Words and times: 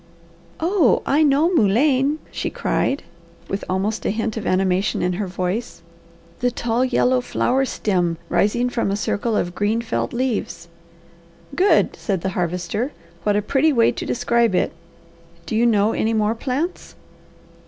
"Oh 0.59 1.03
I 1.05 1.21
know 1.21 1.53
mullein," 1.53 2.17
she 2.31 2.49
cried, 2.49 3.03
with 3.47 3.63
almost 3.69 4.03
a 4.03 4.09
hint 4.09 4.35
of 4.35 4.47
animation 4.47 5.03
in 5.03 5.13
her 5.13 5.27
voice. 5.27 5.83
"The 6.39 6.49
tall, 6.49 6.83
yellow 6.83 7.21
flower 7.21 7.65
stem 7.65 8.17
rising 8.27 8.67
from 8.69 8.89
a 8.89 8.95
circle 8.95 9.37
of 9.37 9.53
green 9.53 9.79
felt 9.79 10.11
leaves!" 10.11 10.69
"Good!" 11.55 11.95
said 11.95 12.21
the 12.21 12.29
Harvester. 12.29 12.93
"What 13.21 13.35
a 13.35 13.43
pretty 13.43 13.71
way 13.71 13.91
to 13.91 14.03
describe 14.07 14.55
it! 14.55 14.71
Do 15.45 15.55
you 15.55 15.67
know 15.67 15.93
any 15.93 16.15
more 16.15 16.33
plants?" 16.33 16.95